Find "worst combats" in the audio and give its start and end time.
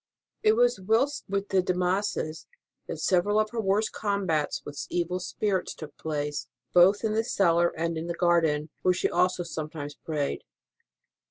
3.61-4.63